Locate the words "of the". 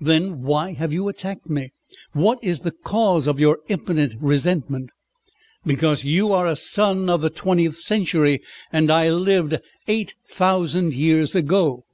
7.08-7.30